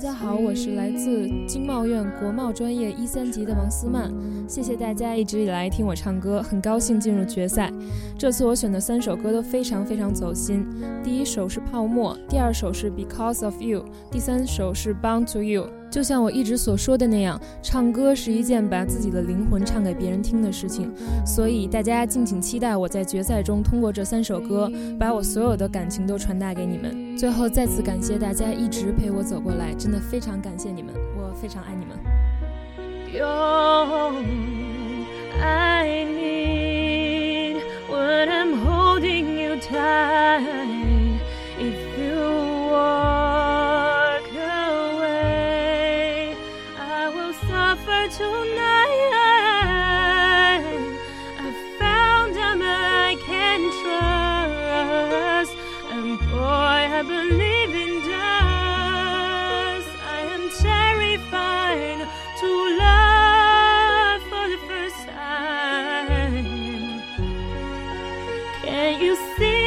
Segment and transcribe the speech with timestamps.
[0.00, 4.10] 大家好，我是来自经贸院国贸专业一三级的王思曼。
[4.48, 7.70] 谢谢大家一直以来听我唱歌，很高兴进入决赛。
[8.16, 10.66] 这次我选的三首歌都非常非常走心。
[11.04, 13.80] 第一首是《泡沫》，第二首是《Because of You》，
[14.10, 15.64] 第三首是《Bound to You》。
[15.90, 20.90] 就像我一直所说的那样，唱歌是一件把自己的灵魂唱给别人听的事情。
[21.26, 27.09] 所以大家敬请期待我在决赛中通过这三首歌，把我所有的感情都传达给你们。
[27.20, 31.94] 最后再次感谢大家一直陪我走过来，真的非常感谢你们，我非常爱你们。
[35.38, 37.60] I need
[37.90, 41.20] what I'm holding you tight
[41.58, 42.16] if you
[42.70, 45.14] walk away
[46.78, 49.29] I will suffer tonight
[69.00, 69.59] you see.